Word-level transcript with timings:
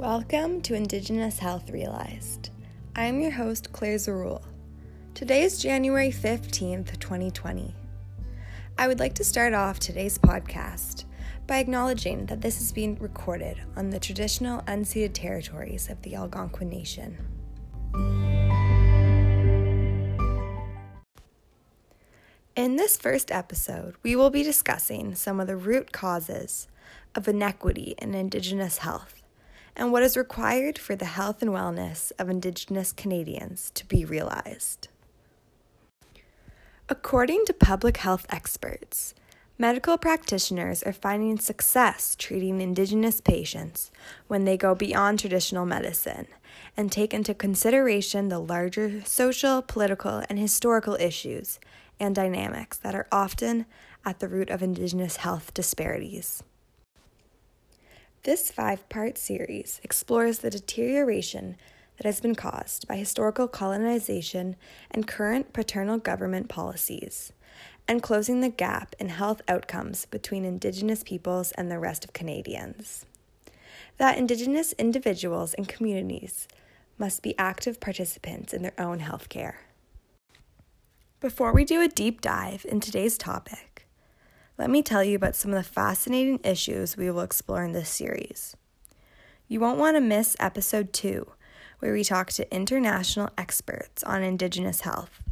Welcome 0.00 0.62
to 0.62 0.72
Indigenous 0.72 1.38
Health 1.38 1.68
Realized. 1.68 2.48
I'm 2.96 3.20
your 3.20 3.32
host, 3.32 3.70
Claire 3.72 3.96
Zarul. 3.96 4.42
Today 5.12 5.42
is 5.42 5.60
January 5.60 6.10
15th, 6.10 6.98
2020. 6.98 7.74
I 8.78 8.88
would 8.88 8.98
like 8.98 9.12
to 9.16 9.24
start 9.24 9.52
off 9.52 9.78
today's 9.78 10.16
podcast 10.16 11.04
by 11.46 11.58
acknowledging 11.58 12.24
that 12.26 12.40
this 12.40 12.62
is 12.62 12.72
being 12.72 12.98
recorded 12.98 13.60
on 13.76 13.90
the 13.90 14.00
traditional 14.00 14.62
unceded 14.62 15.12
territories 15.12 15.90
of 15.90 16.00
the 16.00 16.14
Algonquin 16.14 16.70
Nation. 16.70 17.18
In 22.56 22.76
this 22.76 22.96
first 22.96 23.30
episode, 23.30 23.96
we 24.02 24.16
will 24.16 24.30
be 24.30 24.42
discussing 24.42 25.14
some 25.14 25.40
of 25.40 25.46
the 25.46 25.58
root 25.58 25.92
causes 25.92 26.68
of 27.14 27.28
inequity 27.28 27.94
in 27.98 28.14
Indigenous 28.14 28.78
health 28.78 29.19
and 29.76 29.92
what 29.92 30.02
is 30.02 30.16
required 30.16 30.78
for 30.78 30.96
the 30.96 31.04
health 31.04 31.42
and 31.42 31.50
wellness 31.50 32.12
of 32.18 32.28
Indigenous 32.28 32.92
Canadians 32.92 33.70
to 33.74 33.86
be 33.86 34.04
realized. 34.04 34.88
According 36.88 37.44
to 37.46 37.52
public 37.52 37.98
health 37.98 38.26
experts, 38.30 39.14
medical 39.58 39.96
practitioners 39.96 40.82
are 40.82 40.92
finding 40.92 41.38
success 41.38 42.16
treating 42.18 42.60
Indigenous 42.60 43.20
patients 43.20 43.90
when 44.26 44.44
they 44.44 44.56
go 44.56 44.74
beyond 44.74 45.20
traditional 45.20 45.64
medicine 45.64 46.26
and 46.76 46.90
take 46.90 47.14
into 47.14 47.32
consideration 47.32 48.28
the 48.28 48.38
larger 48.38 49.04
social, 49.04 49.62
political, 49.62 50.24
and 50.28 50.38
historical 50.38 50.94
issues 50.96 51.60
and 52.00 52.14
dynamics 52.14 52.78
that 52.78 52.94
are 52.94 53.06
often 53.12 53.66
at 54.04 54.18
the 54.18 54.28
root 54.28 54.50
of 54.50 54.62
Indigenous 54.62 55.16
health 55.16 55.54
disparities. 55.54 56.42
This 58.22 58.50
five 58.50 58.86
part 58.90 59.16
series 59.16 59.80
explores 59.82 60.40
the 60.40 60.50
deterioration 60.50 61.56
that 61.96 62.04
has 62.04 62.20
been 62.20 62.34
caused 62.34 62.86
by 62.86 62.96
historical 62.96 63.48
colonization 63.48 64.56
and 64.90 65.08
current 65.08 65.54
paternal 65.54 65.96
government 65.96 66.50
policies, 66.50 67.32
and 67.88 68.02
closing 68.02 68.40
the 68.40 68.50
gap 68.50 68.94
in 68.98 69.08
health 69.08 69.40
outcomes 69.48 70.04
between 70.04 70.44
Indigenous 70.44 71.02
peoples 71.02 71.52
and 71.52 71.70
the 71.70 71.78
rest 71.78 72.04
of 72.04 72.12
Canadians. 72.12 73.06
That 73.96 74.18
Indigenous 74.18 74.74
individuals 74.74 75.54
and 75.54 75.66
communities 75.66 76.46
must 76.98 77.22
be 77.22 77.38
active 77.38 77.80
participants 77.80 78.52
in 78.52 78.60
their 78.60 78.78
own 78.78 79.00
healthcare. 79.00 79.54
Before 81.20 81.54
we 81.54 81.64
do 81.64 81.80
a 81.80 81.88
deep 81.88 82.20
dive 82.20 82.66
in 82.68 82.80
today's 82.80 83.16
topic, 83.16 83.69
let 84.60 84.68
me 84.68 84.82
tell 84.82 85.02
you 85.02 85.16
about 85.16 85.34
some 85.34 85.54
of 85.54 85.56
the 85.56 85.70
fascinating 85.70 86.38
issues 86.44 86.94
we 86.94 87.10
will 87.10 87.22
explore 87.22 87.64
in 87.64 87.72
this 87.72 87.88
series. 87.88 88.54
You 89.48 89.58
won't 89.58 89.78
want 89.78 89.96
to 89.96 90.02
miss 90.02 90.36
episode 90.38 90.92
2, 90.92 91.26
where 91.78 91.94
we 91.94 92.04
talk 92.04 92.30
to 92.32 92.54
international 92.54 93.30
experts 93.38 94.04
on 94.04 94.22
Indigenous 94.22 94.82
health. 94.82 95.22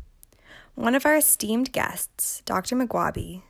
One 0.75 0.95
of 0.95 1.05
our 1.05 1.17
esteemed 1.17 1.73
guests, 1.73 2.41
Dr. 2.47 2.75
Magwabi, 2.75 3.43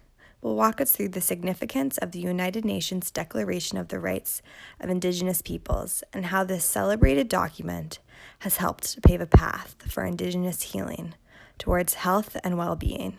will 0.42 0.56
walk 0.56 0.80
us 0.80 0.90
through 0.90 1.10
the 1.10 1.20
significance 1.20 1.96
of 1.98 2.10
the 2.10 2.18
United 2.18 2.64
Nations 2.64 3.12
Declaration 3.12 3.78
of 3.78 3.86
the 3.86 4.00
Rights 4.00 4.42
of 4.80 4.90
Indigenous 4.90 5.42
Peoples 5.42 6.02
and 6.12 6.26
how 6.26 6.42
this 6.42 6.64
celebrated 6.64 7.28
document 7.28 8.00
has 8.40 8.56
helped 8.56 8.94
to 8.94 9.00
pave 9.00 9.20
a 9.20 9.26
path 9.26 9.76
for 9.86 10.04
Indigenous 10.04 10.62
healing 10.62 11.14
towards 11.56 11.94
health 11.94 12.36
and 12.42 12.58
well 12.58 12.74
being. 12.74 13.16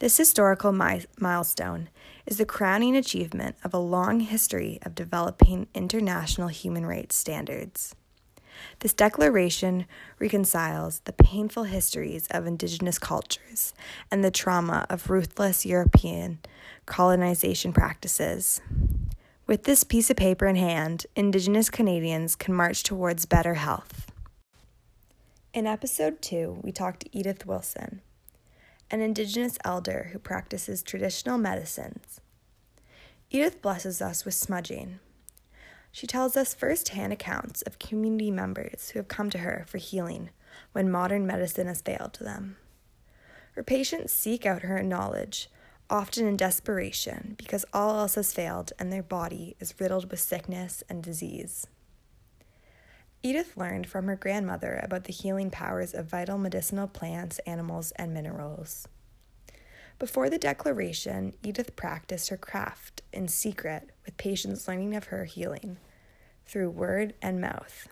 This 0.00 0.16
historical 0.16 0.72
mi- 0.72 1.04
milestone 1.18 1.90
is 2.24 2.38
the 2.38 2.46
crowning 2.46 2.96
achievement 2.96 3.56
of 3.62 3.74
a 3.74 3.78
long 3.78 4.20
history 4.20 4.78
of 4.82 4.94
developing 4.94 5.66
international 5.74 6.48
human 6.48 6.86
rights 6.86 7.16
standards. 7.16 7.94
This 8.78 8.94
declaration 8.94 9.84
reconciles 10.18 11.00
the 11.00 11.12
painful 11.12 11.64
histories 11.64 12.26
of 12.30 12.46
Indigenous 12.46 12.98
cultures 12.98 13.74
and 14.10 14.24
the 14.24 14.30
trauma 14.30 14.86
of 14.88 15.10
ruthless 15.10 15.66
European 15.66 16.38
colonization 16.86 17.74
practices. 17.74 18.62
With 19.46 19.64
this 19.64 19.84
piece 19.84 20.08
of 20.08 20.16
paper 20.16 20.46
in 20.46 20.56
hand, 20.56 21.06
Indigenous 21.14 21.68
Canadians 21.68 22.36
can 22.36 22.54
march 22.54 22.82
towards 22.84 23.26
better 23.26 23.54
health. 23.54 24.10
In 25.52 25.66
episode 25.66 26.22
2, 26.22 26.60
we 26.62 26.72
talked 26.72 27.00
to 27.00 27.18
Edith 27.18 27.44
Wilson, 27.44 28.00
an 28.90 29.00
Indigenous 29.00 29.56
elder 29.64 30.10
who 30.12 30.18
practices 30.18 30.82
traditional 30.82 31.38
medicines. 31.38 32.20
Edith 33.30 33.62
blesses 33.62 34.02
us 34.02 34.24
with 34.24 34.34
smudging. 34.34 34.98
She 35.92 36.06
tells 36.06 36.36
us 36.36 36.54
firsthand 36.54 37.12
accounts 37.12 37.62
of 37.62 37.78
community 37.78 38.30
members 38.30 38.90
who 38.90 38.98
have 38.98 39.08
come 39.08 39.30
to 39.30 39.38
her 39.38 39.64
for 39.68 39.78
healing 39.78 40.30
when 40.72 40.90
modern 40.90 41.26
medicine 41.26 41.66
has 41.66 41.80
failed 41.80 42.18
them. 42.20 42.56
Her 43.52 43.62
patients 43.62 44.12
seek 44.12 44.46
out 44.46 44.62
her 44.62 44.82
knowledge, 44.82 45.48
often 45.88 46.26
in 46.26 46.36
desperation, 46.36 47.34
because 47.36 47.64
all 47.72 47.98
else 47.98 48.14
has 48.14 48.32
failed 48.32 48.72
and 48.78 48.92
their 48.92 49.02
body 49.02 49.56
is 49.60 49.74
riddled 49.78 50.10
with 50.10 50.20
sickness 50.20 50.82
and 50.88 51.02
disease. 51.02 51.66
Edith 53.22 53.56
learned 53.56 53.86
from 53.86 54.06
her 54.06 54.16
grandmother 54.16 54.80
about 54.82 55.04
the 55.04 55.12
healing 55.12 55.50
powers 55.50 55.92
of 55.92 56.06
vital 56.06 56.38
medicinal 56.38 56.86
plants, 56.86 57.38
animals, 57.40 57.92
and 57.96 58.14
minerals. 58.14 58.88
Before 59.98 60.30
the 60.30 60.38
declaration, 60.38 61.34
Edith 61.42 61.76
practiced 61.76 62.30
her 62.30 62.38
craft 62.38 63.02
in 63.12 63.28
secret, 63.28 63.90
with 64.06 64.16
patients 64.16 64.66
learning 64.66 64.96
of 64.96 65.04
her 65.04 65.26
healing 65.26 65.76
through 66.46 66.70
word 66.70 67.12
and 67.20 67.40
mouth. 67.40 67.88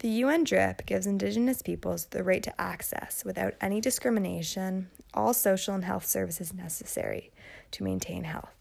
The 0.00 0.20
UNDRIP 0.20 0.84
gives 0.84 1.06
Indigenous 1.06 1.62
peoples 1.62 2.04
the 2.04 2.22
right 2.22 2.42
to 2.42 2.60
access, 2.60 3.24
without 3.24 3.54
any 3.62 3.80
discrimination, 3.80 4.90
all 5.14 5.32
social 5.32 5.74
and 5.74 5.86
health 5.86 6.04
services 6.04 6.52
necessary 6.52 7.32
to 7.70 7.82
maintain 7.82 8.24
health. 8.24 8.52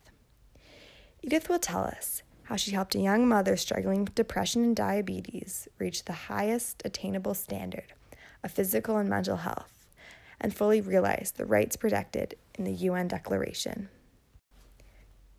Edith 1.21 1.49
will 1.49 1.59
tell 1.59 1.83
us 1.83 2.23
how 2.45 2.55
she 2.55 2.71
helped 2.71 2.95
a 2.95 2.99
young 2.99 3.27
mother 3.27 3.57
struggling 3.57 4.03
with 4.03 4.15
depression 4.15 4.63
and 4.63 4.75
diabetes 4.75 5.67
reach 5.79 6.05
the 6.05 6.13
highest 6.13 6.81
attainable 6.85 7.33
standard 7.33 7.93
of 8.43 8.51
physical 8.51 8.97
and 8.97 9.09
mental 9.09 9.37
health 9.37 9.85
and 10.39 10.53
fully 10.53 10.81
realize 10.81 11.33
the 11.35 11.45
rights 11.45 11.75
protected 11.75 12.35
in 12.55 12.63
the 12.63 12.73
UN 12.73 13.07
Declaration. 13.07 13.89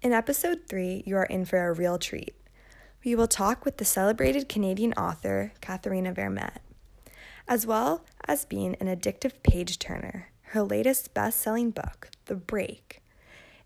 In 0.02 0.12
episode 0.12 0.62
3, 0.68 1.04
you 1.06 1.16
are 1.16 1.24
in 1.24 1.44
for 1.44 1.66
a 1.66 1.72
real 1.72 1.98
treat. 1.98 2.34
We 3.04 3.14
will 3.14 3.28
talk 3.28 3.64
with 3.64 3.76
the 3.76 3.84
celebrated 3.84 4.48
Canadian 4.48 4.92
author 4.94 5.52
Katherena 5.62 6.14
Vermette. 6.14 6.58
As 7.48 7.66
well 7.66 8.04
as 8.26 8.44
being 8.44 8.74
an 8.80 8.88
addictive 8.88 9.42
page 9.44 9.78
turner, 9.78 10.30
her 10.50 10.62
latest 10.62 11.14
best 11.14 11.40
selling 11.40 11.70
book, 11.70 12.08
The 12.24 12.34
Break, 12.34 13.02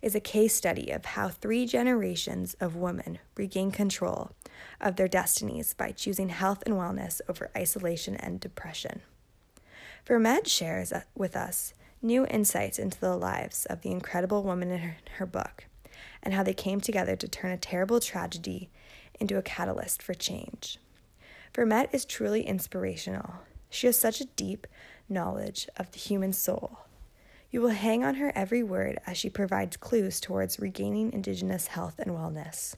is 0.03 0.15
a 0.15 0.21
case 0.21 0.55
study 0.55 0.91
of 0.91 1.05
how 1.05 1.29
three 1.29 1.67
generations 1.67 2.55
of 2.61 2.77
women 2.77 3.19
regain 3.37 3.71
control 3.71 4.31
of 4.81 4.97
their 4.97 5.09
destinies 5.09 5.75
by 5.75 5.93
choosing 5.93 6.31
health 6.31 6.63
and 6.65 6.75
wellness 6.75 7.21
over 7.29 7.51
isolation 7.57 8.17
and 8.17 8.41
depression. 8.41 9.01
Vermette 10.07 10.49
shares 10.49 10.93
uh, 10.93 11.03
with 11.15 11.37
us 11.37 11.75
new 12.03 12.27
insights 12.27 12.79
into 12.79 12.99
the 12.99 13.17
lives 13.17 13.67
of 13.67 13.83
the 13.83 13.91
incredible 13.91 14.43
women 14.43 14.71
in 14.71 14.79
her, 14.81 14.97
her 15.19 15.27
book 15.27 15.67
and 16.23 16.35
how 16.35 16.43
they 16.43 16.55
came 16.55 16.81
together 16.81 17.17
to 17.17 17.29
turn 17.29 17.51
a 17.51 17.59
terrible 17.59 18.01
tragedy 18.01 18.71
into 19.19 19.37
a 19.37 19.43
catalyst 19.43 20.03
for 20.03 20.15
change. 20.15 20.79
Vermette 21.55 21.93
is 21.93 22.05
truly 22.05 22.43
inspirational. 22.43 23.35
She 23.69 23.87
has 23.87 23.99
such 23.99 24.21
a 24.21 24.27
deep 24.27 24.67
knowledge 25.09 25.69
of 25.77 25.91
the 25.93 25.99
human 25.99 26.33
soul 26.33 26.79
you 27.51 27.61
will 27.61 27.71
hang 27.71 28.05
on 28.05 28.15
her 28.15 28.33
every 28.35 28.63
word 28.63 28.99
as 29.07 29.17
she 29.17 29.29
provides 29.29 29.77
clues 29.77 30.21
towards 30.21 30.61
regaining 30.61 31.13
Indigenous 31.13 31.69
health 31.69 31.99
and 31.99 32.13
wellness. 32.13 32.77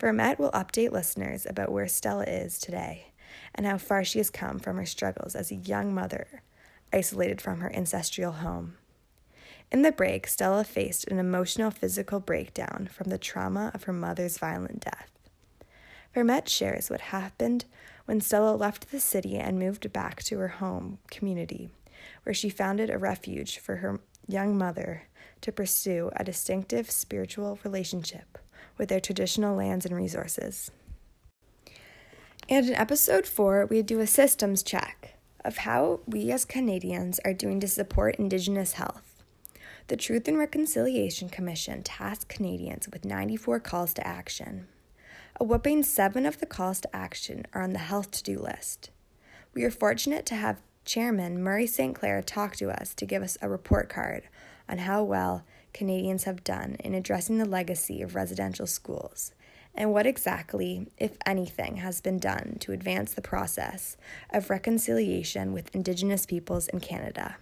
Vermette 0.00 0.38
will 0.38 0.50
update 0.50 0.90
listeners 0.90 1.46
about 1.48 1.70
where 1.70 1.88
Stella 1.88 2.24
is 2.24 2.58
today 2.58 3.12
and 3.54 3.64
how 3.64 3.78
far 3.78 4.04
she 4.04 4.18
has 4.18 4.28
come 4.28 4.58
from 4.58 4.76
her 4.76 4.86
struggles 4.86 5.34
as 5.34 5.50
a 5.50 5.56
young 5.56 5.94
mother, 5.94 6.42
isolated 6.92 7.40
from 7.40 7.60
her 7.60 7.74
ancestral 7.74 8.32
home. 8.32 8.74
In 9.72 9.82
the 9.82 9.92
break, 9.92 10.26
Stella 10.26 10.64
faced 10.64 11.08
an 11.08 11.18
emotional 11.18 11.70
physical 11.70 12.20
breakdown 12.20 12.88
from 12.92 13.10
the 13.10 13.18
trauma 13.18 13.70
of 13.74 13.84
her 13.84 13.92
mother's 13.92 14.38
violent 14.38 14.80
death. 14.80 15.10
Vermette 16.14 16.48
shares 16.48 16.90
what 16.90 17.00
happened 17.00 17.64
when 18.04 18.20
Stella 18.20 18.54
left 18.54 18.90
the 18.90 19.00
city 19.00 19.36
and 19.36 19.58
moved 19.58 19.92
back 19.92 20.22
to 20.24 20.38
her 20.38 20.48
home 20.48 20.98
community 21.10 21.70
where 22.22 22.34
she 22.34 22.48
founded 22.48 22.90
a 22.90 22.98
refuge 22.98 23.58
for 23.58 23.76
her 23.76 24.00
young 24.26 24.56
mother 24.56 25.08
to 25.40 25.52
pursue 25.52 26.10
a 26.16 26.24
distinctive 26.24 26.90
spiritual 26.90 27.58
relationship 27.64 28.38
with 28.78 28.88
their 28.88 29.00
traditional 29.00 29.56
lands 29.56 29.86
and 29.86 29.94
resources. 29.94 30.70
And 32.48 32.68
in 32.68 32.74
episode 32.74 33.26
four, 33.26 33.66
we 33.66 33.82
do 33.82 34.00
a 34.00 34.06
systems 34.06 34.62
check 34.62 35.16
of 35.44 35.58
how 35.58 36.00
we 36.06 36.30
as 36.30 36.44
Canadians 36.44 37.20
are 37.24 37.32
doing 37.32 37.60
to 37.60 37.68
support 37.68 38.16
Indigenous 38.16 38.74
health. 38.74 39.24
The 39.88 39.96
Truth 39.96 40.26
and 40.26 40.38
Reconciliation 40.38 41.28
Commission 41.28 41.82
tasked 41.82 42.28
Canadians 42.28 42.88
with 42.92 43.04
94 43.04 43.60
calls 43.60 43.94
to 43.94 44.06
action. 44.06 44.66
A 45.38 45.44
whopping 45.44 45.82
seven 45.82 46.26
of 46.26 46.40
the 46.40 46.46
calls 46.46 46.80
to 46.80 46.96
action 46.96 47.46
are 47.52 47.62
on 47.62 47.72
the 47.72 47.78
health 47.78 48.10
to 48.12 48.22
do 48.22 48.38
list. 48.38 48.90
We 49.54 49.64
are 49.64 49.70
fortunate 49.70 50.26
to 50.26 50.34
have 50.34 50.60
Chairman 50.86 51.42
Murray 51.42 51.66
Sinclair 51.66 52.22
talked 52.22 52.60
to 52.60 52.70
us 52.70 52.94
to 52.94 53.06
give 53.06 53.20
us 53.20 53.36
a 53.42 53.48
report 53.48 53.88
card 53.88 54.28
on 54.68 54.78
how 54.78 55.02
well 55.02 55.44
Canadians 55.74 56.24
have 56.24 56.44
done 56.44 56.76
in 56.78 56.94
addressing 56.94 57.38
the 57.38 57.44
legacy 57.44 58.02
of 58.02 58.14
residential 58.14 58.68
schools 58.68 59.32
and 59.74 59.92
what 59.92 60.06
exactly, 60.06 60.86
if 60.96 61.16
anything, 61.26 61.78
has 61.78 62.00
been 62.00 62.18
done 62.18 62.56
to 62.60 62.70
advance 62.70 63.12
the 63.12 63.20
process 63.20 63.96
of 64.30 64.48
reconciliation 64.48 65.52
with 65.52 65.74
Indigenous 65.74 66.24
peoples 66.24 66.68
in 66.68 66.78
Canada. 66.78 67.36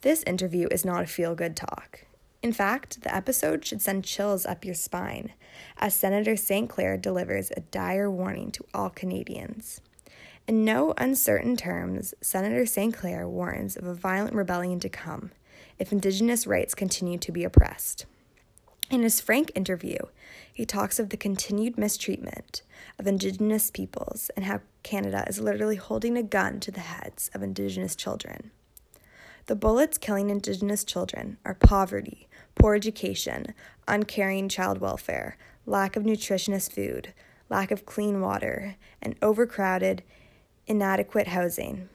This 0.00 0.22
interview 0.22 0.66
is 0.70 0.84
not 0.84 1.04
a 1.04 1.06
feel 1.06 1.34
good 1.34 1.56
talk. 1.56 2.06
In 2.42 2.54
fact, 2.54 3.02
the 3.02 3.14
episode 3.14 3.66
should 3.66 3.82
send 3.82 4.04
chills 4.04 4.46
up 4.46 4.64
your 4.64 4.74
spine 4.74 5.34
as 5.76 5.94
Senator 5.94 6.36
Sinclair 6.36 6.96
delivers 6.96 7.52
a 7.54 7.60
dire 7.60 8.10
warning 8.10 8.50
to 8.52 8.64
all 8.72 8.88
Canadians. 8.88 9.82
In 10.46 10.64
no 10.64 10.94
uncertain 10.96 11.56
terms, 11.56 12.14
Senator 12.20 12.66
Sinclair 12.66 13.28
warns 13.28 13.76
of 13.76 13.84
a 13.84 13.94
violent 13.94 14.34
rebellion 14.34 14.78
to 14.78 14.88
come 14.88 15.32
if 15.76 15.90
Indigenous 15.90 16.46
rights 16.46 16.72
continue 16.72 17.18
to 17.18 17.32
be 17.32 17.42
oppressed. 17.42 18.06
In 18.88 19.02
his 19.02 19.20
frank 19.20 19.50
interview, 19.56 19.98
he 20.54 20.64
talks 20.64 21.00
of 21.00 21.08
the 21.08 21.16
continued 21.16 21.76
mistreatment 21.76 22.62
of 22.96 23.08
Indigenous 23.08 23.72
peoples 23.72 24.30
and 24.36 24.44
how 24.44 24.60
Canada 24.84 25.24
is 25.26 25.40
literally 25.40 25.74
holding 25.74 26.16
a 26.16 26.22
gun 26.22 26.60
to 26.60 26.70
the 26.70 26.78
heads 26.78 27.28
of 27.34 27.42
Indigenous 27.42 27.96
children. 27.96 28.52
The 29.46 29.56
bullets 29.56 29.98
killing 29.98 30.30
Indigenous 30.30 30.84
children 30.84 31.38
are 31.44 31.54
poverty, 31.54 32.28
poor 32.54 32.76
education, 32.76 33.52
uncaring 33.88 34.48
child 34.48 34.78
welfare, 34.78 35.36
lack 35.66 35.96
of 35.96 36.04
nutritious 36.04 36.68
food, 36.68 37.12
lack 37.50 37.72
of 37.72 37.84
clean 37.84 38.20
water, 38.20 38.76
and 39.02 39.16
overcrowded, 39.20 40.04
inadequate 40.66 41.28
housing. 41.28 41.88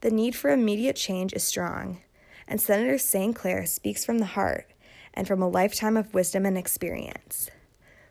The 0.00 0.10
need 0.10 0.34
for 0.34 0.50
immediate 0.50 0.96
change 0.96 1.32
is 1.32 1.42
strong, 1.42 2.02
and 2.46 2.60
Senator 2.60 2.98
Sinclair 2.98 3.66
speaks 3.66 4.04
from 4.04 4.18
the 4.18 4.26
heart 4.26 4.72
and 5.14 5.26
from 5.26 5.42
a 5.42 5.48
lifetime 5.48 5.96
of 5.96 6.14
wisdom 6.14 6.46
and 6.46 6.56
experience. 6.56 7.50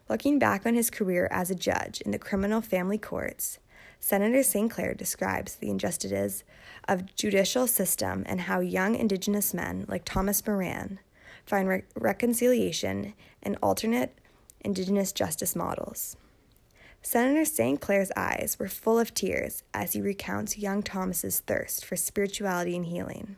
Looking 0.09 0.39
back 0.39 0.65
on 0.65 0.75
his 0.75 0.89
career 0.89 1.27
as 1.31 1.49
a 1.49 1.55
judge 1.55 2.01
in 2.01 2.11
the 2.11 2.19
criminal 2.19 2.61
family 2.61 2.97
courts, 2.97 3.59
Senator 3.99 4.43
Sinclair 4.43 4.93
describes 4.93 5.55
the 5.55 5.69
injustices 5.69 6.43
of 6.87 7.15
judicial 7.15 7.67
system 7.67 8.23
and 8.25 8.41
how 8.41 8.59
young 8.59 8.95
Indigenous 8.95 9.53
men 9.53 9.85
like 9.87 10.05
Thomas 10.05 10.45
Moran 10.45 10.99
find 11.45 11.67
re- 11.67 11.83
reconciliation 11.95 13.13
in 13.41 13.55
alternate 13.57 14.17
Indigenous 14.61 15.11
justice 15.11 15.55
models. 15.55 16.15
Senator 17.07 17.45
Sinclair's 17.45 18.11
eyes 18.17 18.57
were 18.59 18.67
full 18.67 18.99
of 18.99 19.13
tears 19.13 19.63
as 19.73 19.93
he 19.93 20.01
recounts 20.01 20.57
young 20.57 20.83
Thomas's 20.83 21.39
thirst 21.39 21.85
for 21.85 21.95
spirituality 21.95 22.75
and 22.75 22.85
healing. 22.85 23.37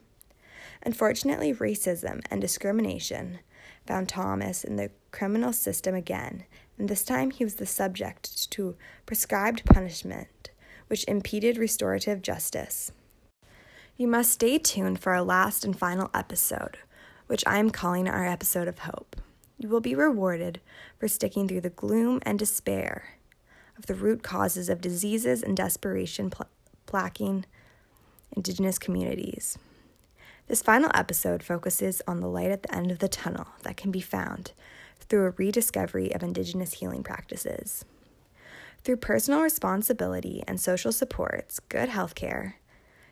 Unfortunately, 0.82 1.54
racism 1.54 2.26
and 2.32 2.42
discrimination 2.42 3.42
found 3.86 4.10
Thomas 4.10 4.64
in 4.64 4.78
the 4.78 4.90
criminal 5.12 5.54
system 5.54 5.94
again, 5.94 6.46
and 6.80 6.90
this 6.90 7.04
time 7.04 7.30
he 7.30 7.44
was 7.44 7.58
the 7.58 7.68
subject 7.68 8.50
to 8.50 8.76
prescribed 9.06 9.64
punishment, 9.66 10.50
which 10.88 11.08
impeded 11.08 11.56
restorative 11.60 12.24
justice. 12.24 12.92
You 13.98 14.08
must 14.08 14.32
stay 14.32 14.58
tuned 14.58 15.00
for 15.00 15.14
our 15.14 15.22
last 15.22 15.64
and 15.64 15.78
final 15.78 16.10
episode, 16.16 16.80
which 17.28 17.44
I 17.46 17.60
am 17.60 17.70
calling 17.70 18.08
our 18.08 18.26
episode 18.26 18.68
of 18.68 18.80
hope. 18.80 19.16
You 19.60 19.70
will 19.70 19.80
be 19.80 19.94
rewarded 19.94 20.60
for 20.98 21.08
sticking 21.08 21.48
through 21.48 21.62
the 21.62 21.70
gloom 21.70 22.20
and 22.24 22.40
despair 22.40 23.19
of 23.80 23.88
the 23.88 23.96
root 23.96 24.22
causes 24.22 24.70
of 24.70 24.82
diseases 24.82 25.42
and 25.42 25.58
desperation 25.58 26.30
pl- 26.30 26.46
plaguing 26.86 27.46
Indigenous 28.36 28.78
communities. 28.78 29.58
This 30.48 30.62
final 30.62 30.92
episode 30.94 31.42
focuses 31.42 32.02
on 32.08 32.20
the 32.20 32.28
light 32.28 32.52
at 32.52 32.62
the 32.62 32.76
end 32.76 32.92
of 32.92 33.00
the 33.00 33.08
tunnel 33.08 33.48
that 33.64 33.78
can 33.78 33.90
be 33.90 34.02
found 34.02 34.52
through 35.00 35.26
a 35.26 35.32
rediscovery 35.32 36.14
of 36.14 36.22
Indigenous 36.22 36.74
healing 36.74 37.02
practices. 37.02 37.86
Through 38.84 38.98
personal 38.98 39.42
responsibility 39.42 40.44
and 40.48 40.60
social 40.60 40.92
supports, 40.92 41.60
good 41.60 41.90
healthcare 41.90 42.54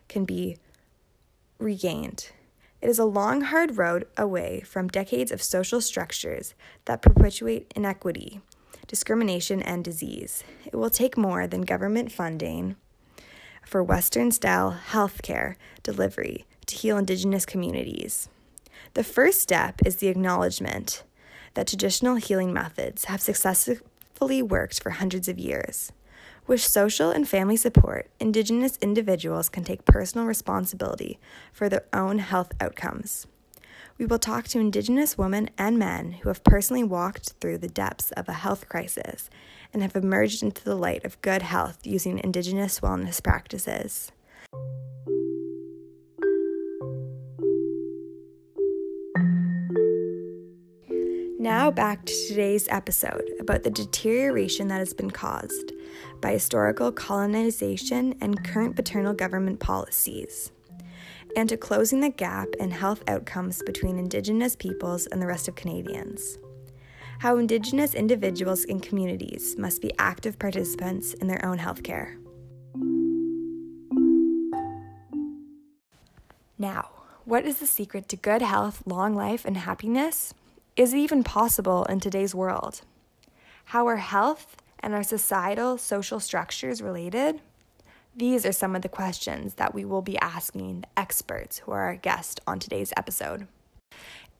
can 0.08 0.24
be 0.24 0.58
regained 1.58 2.30
it 2.80 2.88
is 2.88 2.98
a 2.98 3.04
long, 3.04 3.40
hard 3.40 3.76
road 3.76 4.06
away 4.16 4.60
from 4.60 4.88
decades 4.88 5.32
of 5.32 5.42
social 5.42 5.80
structures 5.80 6.54
that 6.84 7.02
perpetuate 7.02 7.72
inequity, 7.74 8.40
discrimination, 8.88 9.62
and 9.62 9.84
disease. 9.84 10.42
It 10.66 10.74
will 10.74 10.90
take 10.90 11.16
more 11.16 11.46
than 11.46 11.62
government 11.62 12.10
funding 12.10 12.74
for 13.64 13.82
Western 13.84 14.32
style 14.32 14.76
healthcare 14.90 15.54
delivery 15.82 16.46
to 16.66 16.74
heal 16.74 16.96
Indigenous 16.96 17.46
communities. 17.46 18.28
The 18.94 19.04
first 19.04 19.40
step 19.40 19.80
is 19.84 19.96
the 19.96 20.08
acknowledgement 20.08 21.04
that 21.54 21.68
traditional 21.68 22.16
healing 22.16 22.52
methods 22.52 23.04
have 23.04 23.20
successfully 23.20 24.42
worked 24.42 24.82
for 24.82 24.90
hundreds 24.90 25.28
of 25.28 25.38
years. 25.38 25.92
With 26.46 26.62
social 26.62 27.10
and 27.10 27.28
family 27.28 27.56
support, 27.56 28.08
Indigenous 28.18 28.78
individuals 28.80 29.50
can 29.50 29.64
take 29.64 29.84
personal 29.84 30.26
responsibility 30.26 31.18
for 31.52 31.68
their 31.68 31.84
own 31.92 32.20
health 32.20 32.52
outcomes. 32.58 33.26
We 33.98 34.06
will 34.06 34.20
talk 34.20 34.46
to 34.48 34.60
Indigenous 34.60 35.18
women 35.18 35.50
and 35.58 35.76
men 35.76 36.12
who 36.12 36.28
have 36.28 36.44
personally 36.44 36.84
walked 36.84 37.32
through 37.40 37.58
the 37.58 37.68
depths 37.68 38.12
of 38.12 38.28
a 38.28 38.32
health 38.32 38.68
crisis 38.68 39.28
and 39.72 39.82
have 39.82 39.96
emerged 39.96 40.40
into 40.40 40.62
the 40.62 40.76
light 40.76 41.04
of 41.04 41.20
good 41.20 41.42
health 41.42 41.80
using 41.84 42.20
Indigenous 42.20 42.78
wellness 42.78 43.20
practices. 43.20 44.12
Now, 51.40 51.72
back 51.72 52.04
to 52.04 52.28
today's 52.28 52.68
episode 52.68 53.28
about 53.40 53.64
the 53.64 53.70
deterioration 53.70 54.68
that 54.68 54.78
has 54.78 54.94
been 54.94 55.10
caused 55.10 55.72
by 56.20 56.32
historical 56.32 56.92
colonization 56.92 58.14
and 58.20 58.44
current 58.44 58.76
paternal 58.76 59.14
government 59.14 59.58
policies, 59.58 60.52
and 61.36 61.48
to 61.48 61.56
closing 61.56 62.00
the 62.00 62.10
gap 62.10 62.48
in 62.58 62.70
health 62.70 63.02
outcomes 63.08 63.62
between 63.62 63.98
Indigenous 63.98 64.56
peoples 64.56 65.06
and 65.06 65.20
the 65.20 65.26
rest 65.26 65.48
of 65.48 65.54
Canadians. 65.54 66.38
How 67.20 67.38
Indigenous 67.38 67.94
individuals 67.94 68.64
and 68.64 68.82
communities 68.82 69.56
must 69.58 69.82
be 69.82 69.92
active 69.98 70.38
participants 70.38 71.14
in 71.14 71.26
their 71.26 71.44
own 71.44 71.58
healthcare. 71.58 72.16
Now, 76.58 76.90
what 77.24 77.44
is 77.44 77.58
the 77.58 77.66
secret 77.66 78.08
to 78.08 78.16
good 78.16 78.42
health, 78.42 78.82
long 78.86 79.14
life, 79.14 79.44
and 79.44 79.56
happiness? 79.56 80.32
Is 80.76 80.92
it 80.92 80.98
even 80.98 81.24
possible 81.24 81.84
in 81.84 82.00
today's 82.00 82.34
world? 82.34 82.82
How 83.66 83.86
are 83.86 83.96
health 83.96 84.56
and 84.80 84.94
our 84.94 85.02
societal 85.02 85.76
social 85.76 86.20
structures 86.20 86.80
related? 86.80 87.40
These 88.18 88.44
are 88.44 88.52
some 88.52 88.74
of 88.74 88.82
the 88.82 88.88
questions 88.88 89.54
that 89.54 89.72
we 89.72 89.84
will 89.84 90.02
be 90.02 90.18
asking 90.18 90.80
the 90.80 90.98
experts 90.98 91.58
who 91.58 91.70
are 91.70 91.82
our 91.82 91.94
guests 91.94 92.40
on 92.48 92.58
today's 92.58 92.92
episode. 92.96 93.46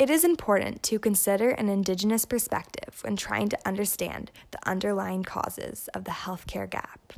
It 0.01 0.11
is 0.11 0.25
important 0.25 0.83
to 0.83 0.99
consider 0.99 1.51
an 1.51 1.69
Indigenous 1.69 2.25
perspective 2.25 2.99
when 3.05 3.15
trying 3.15 3.49
to 3.51 3.59
understand 3.65 4.33
the 4.51 4.59
underlying 4.69 5.23
causes 5.23 5.89
of 5.95 6.03
the 6.03 6.11
healthcare 6.11 6.69
gap. 6.69 7.13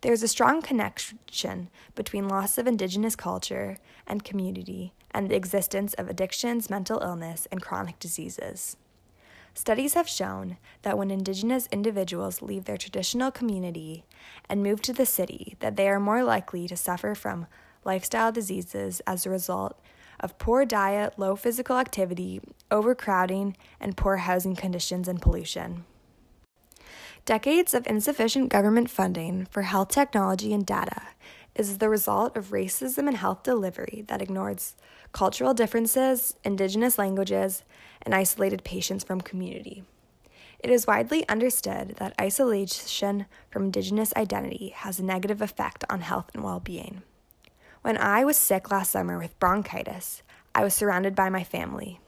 There 0.00 0.14
is 0.14 0.22
a 0.22 0.28
strong 0.28 0.62
connection 0.62 1.68
between 1.94 2.28
loss 2.28 2.56
of 2.56 2.66
Indigenous 2.66 3.14
culture 3.14 3.76
and 4.06 4.24
community 4.24 4.94
and 5.10 5.28
the 5.28 5.36
existence 5.36 5.92
of 5.92 6.08
addictions, 6.08 6.70
mental 6.70 7.00
illness, 7.00 7.46
and 7.52 7.60
chronic 7.60 7.98
diseases. 7.98 8.78
Studies 9.54 9.94
have 9.94 10.08
shown 10.08 10.56
that 10.82 10.96
when 10.96 11.10
indigenous 11.10 11.68
individuals 11.72 12.40
leave 12.40 12.64
their 12.64 12.76
traditional 12.76 13.30
community 13.30 14.04
and 14.48 14.62
move 14.62 14.80
to 14.82 14.92
the 14.92 15.06
city, 15.06 15.56
that 15.60 15.76
they 15.76 15.88
are 15.88 16.00
more 16.00 16.22
likely 16.22 16.68
to 16.68 16.76
suffer 16.76 17.14
from 17.14 17.46
lifestyle 17.84 18.30
diseases 18.30 19.00
as 19.06 19.26
a 19.26 19.30
result 19.30 19.78
of 20.20 20.38
poor 20.38 20.64
diet, 20.64 21.18
low 21.18 21.34
physical 21.34 21.78
activity, 21.78 22.40
overcrowding, 22.70 23.56
and 23.80 23.96
poor 23.96 24.18
housing 24.18 24.54
conditions 24.54 25.08
and 25.08 25.20
pollution. 25.20 25.84
Decades 27.24 27.74
of 27.74 27.86
insufficient 27.86 28.48
government 28.48 28.90
funding 28.90 29.46
for 29.50 29.62
health 29.62 29.88
technology 29.88 30.52
and 30.52 30.64
data 30.64 31.02
is 31.68 31.78
the 31.78 31.88
result 31.88 32.36
of 32.36 32.50
racism 32.50 33.08
in 33.08 33.14
health 33.14 33.42
delivery 33.42 34.04
that 34.08 34.22
ignores 34.22 34.76
cultural 35.12 35.52
differences, 35.52 36.36
indigenous 36.44 36.98
languages, 36.98 37.64
and 38.02 38.14
isolated 38.14 38.64
patients 38.64 39.04
from 39.04 39.20
community. 39.20 39.84
It 40.60 40.70
is 40.70 40.86
widely 40.86 41.28
understood 41.28 41.96
that 41.96 42.14
isolation 42.20 43.26
from 43.50 43.64
indigenous 43.64 44.12
identity 44.16 44.70
has 44.76 44.98
a 44.98 45.04
negative 45.04 45.40
effect 45.42 45.84
on 45.90 46.02
health 46.02 46.30
and 46.34 46.44
well 46.44 46.60
being. 46.60 47.02
When 47.82 47.96
I 47.96 48.24
was 48.24 48.36
sick 48.36 48.70
last 48.70 48.90
summer 48.90 49.18
with 49.18 49.38
bronchitis, 49.38 50.22
I 50.54 50.64
was 50.64 50.74
surrounded 50.74 51.14
by 51.14 51.30
my 51.30 51.44
family. 51.44 52.00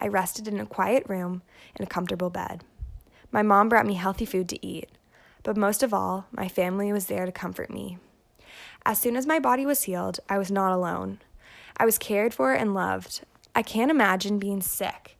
I 0.00 0.08
rested 0.08 0.48
in 0.48 0.58
a 0.58 0.66
quiet 0.66 1.04
room 1.08 1.42
in 1.76 1.84
a 1.84 1.88
comfortable 1.88 2.30
bed. 2.30 2.64
My 3.30 3.42
mom 3.42 3.68
brought 3.68 3.86
me 3.86 3.94
healthy 3.94 4.24
food 4.24 4.48
to 4.48 4.66
eat. 4.66 4.88
but 5.42 5.56
most 5.56 5.82
of 5.82 5.94
all, 5.94 6.26
my 6.32 6.48
family 6.48 6.92
was 6.92 7.06
there 7.06 7.24
to 7.24 7.32
comfort 7.32 7.70
me. 7.70 7.96
As 8.84 8.98
soon 8.98 9.16
as 9.16 9.26
my 9.26 9.38
body 9.38 9.66
was 9.66 9.84
healed, 9.84 10.20
I 10.28 10.38
was 10.38 10.50
not 10.50 10.72
alone. 10.72 11.20
I 11.76 11.84
was 11.84 11.98
cared 11.98 12.34
for 12.34 12.52
and 12.52 12.74
loved. 12.74 13.22
I 13.54 13.62
can't 13.62 13.90
imagine 13.90 14.38
being 14.38 14.60
sick 14.62 15.18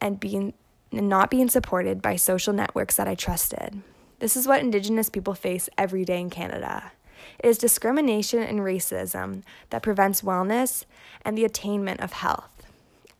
and 0.00 0.20
being 0.20 0.54
and 0.92 1.08
not 1.08 1.30
being 1.30 1.48
supported 1.48 2.00
by 2.00 2.16
social 2.16 2.52
networks 2.52 2.96
that 2.96 3.08
I 3.08 3.14
trusted. 3.14 3.82
This 4.18 4.36
is 4.36 4.46
what 4.46 4.60
Indigenous 4.60 5.10
people 5.10 5.34
face 5.34 5.68
every 5.76 6.04
day 6.04 6.20
in 6.20 6.30
Canada. 6.30 6.92
It 7.38 7.48
is 7.48 7.58
discrimination 7.58 8.42
and 8.42 8.60
racism 8.60 9.42
that 9.70 9.82
prevents 9.82 10.22
wellness 10.22 10.84
and 11.22 11.36
the 11.36 11.44
attainment 11.44 12.00
of 12.00 12.12
health. 12.12 12.55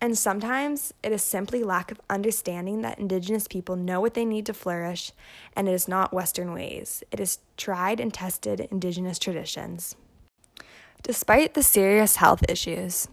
And 0.00 0.16
sometimes 0.16 0.92
it 1.02 1.10
is 1.10 1.22
simply 1.22 1.64
lack 1.64 1.90
of 1.90 2.00
understanding 2.10 2.82
that 2.82 2.98
Indigenous 2.98 3.48
people 3.48 3.76
know 3.76 4.00
what 4.00 4.14
they 4.14 4.26
need 4.26 4.44
to 4.46 4.54
flourish, 4.54 5.12
and 5.54 5.68
it 5.68 5.72
is 5.72 5.88
not 5.88 6.12
Western 6.12 6.52
ways. 6.52 7.02
It 7.10 7.18
is 7.18 7.38
tried 7.56 7.98
and 7.98 8.12
tested 8.12 8.60
Indigenous 8.70 9.18
traditions. 9.18 9.96
Despite 11.02 11.54
the 11.54 11.62
serious 11.62 12.16
health 12.16 12.44
issues, 12.48 13.08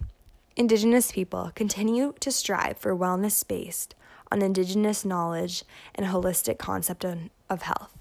Indigenous 0.55 1.11
people 1.11 1.51
continue 1.55 2.13
to 2.19 2.31
strive 2.31 2.77
for 2.77 2.95
wellness 2.95 3.47
based 3.47 3.95
on 4.31 4.41
Indigenous 4.41 5.05
knowledge 5.05 5.63
and 5.95 6.07
holistic 6.07 6.57
concept 6.57 7.05
of 7.05 7.61
health. 7.61 7.97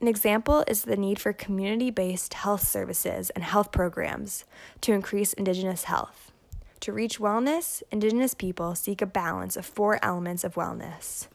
An 0.00 0.08
example 0.08 0.64
is 0.66 0.82
the 0.82 0.96
need 0.96 1.20
for 1.20 1.32
community 1.32 1.90
based 1.90 2.34
health 2.34 2.66
services 2.66 3.30
and 3.30 3.44
health 3.44 3.70
programs 3.72 4.44
to 4.80 4.92
increase 4.92 5.32
Indigenous 5.32 5.84
health. 5.84 6.32
To 6.84 6.92
reach 6.92 7.18
wellness, 7.18 7.82
Indigenous 7.90 8.34
people 8.34 8.74
seek 8.74 9.00
a 9.00 9.06
balance 9.06 9.56
of 9.56 9.64
four 9.64 9.98
elements 10.04 10.44
of 10.44 10.56
wellness 10.56 11.28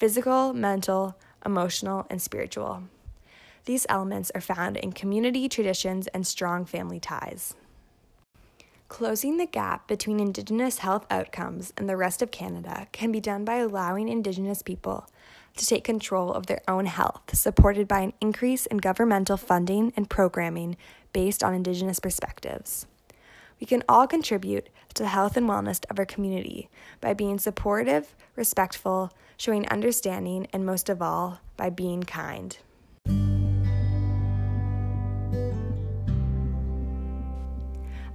physical, 0.00 0.52
mental, 0.52 1.16
emotional, 1.44 2.08
and 2.10 2.20
spiritual. 2.20 2.82
These 3.66 3.86
elements 3.88 4.32
are 4.34 4.40
found 4.40 4.76
in 4.76 4.90
community 4.90 5.48
traditions 5.48 6.08
and 6.08 6.26
strong 6.26 6.64
family 6.64 6.98
ties. 6.98 7.54
Closing 8.88 9.36
the 9.36 9.46
gap 9.46 9.86
between 9.86 10.18
Indigenous 10.18 10.78
health 10.78 11.06
outcomes 11.08 11.72
and 11.76 11.88
the 11.88 11.96
rest 11.96 12.20
of 12.20 12.32
Canada 12.32 12.88
can 12.90 13.12
be 13.12 13.20
done 13.20 13.44
by 13.44 13.58
allowing 13.58 14.08
Indigenous 14.08 14.60
people 14.60 15.08
to 15.56 15.64
take 15.64 15.84
control 15.84 16.32
of 16.32 16.46
their 16.46 16.62
own 16.66 16.86
health, 16.86 17.32
supported 17.32 17.86
by 17.86 18.00
an 18.00 18.12
increase 18.20 18.66
in 18.66 18.78
governmental 18.78 19.36
funding 19.36 19.92
and 19.96 20.10
programming 20.10 20.76
based 21.12 21.44
on 21.44 21.54
Indigenous 21.54 22.00
perspectives. 22.00 22.88
We 23.60 23.68
can 23.68 23.84
all 23.88 24.08
contribute 24.08 24.68
to 24.96 25.02
the 25.02 25.08
health 25.10 25.36
and 25.36 25.48
wellness 25.48 25.84
of 25.90 25.98
our 25.98 26.04
community 26.04 26.68
by 27.00 27.14
being 27.14 27.38
supportive, 27.38 28.14
respectful, 28.34 29.12
showing 29.36 29.68
understanding, 29.68 30.46
and 30.52 30.66
most 30.66 30.88
of 30.88 31.00
all, 31.00 31.40
by 31.56 31.70
being 31.70 32.02
kind. 32.02 32.58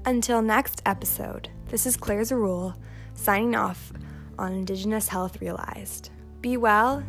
Until 0.03 0.41
next 0.41 0.81
episode, 0.85 1.49
this 1.67 1.85
is 1.85 1.95
Claire 1.95 2.21
Zarul 2.21 2.75
signing 3.13 3.55
off 3.55 3.93
on 4.39 4.53
Indigenous 4.53 5.09
Health 5.09 5.39
Realized. 5.39 6.09
Be 6.41 6.57
well 6.57 7.03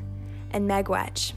and 0.51 0.69
Miigwech. 0.69 1.33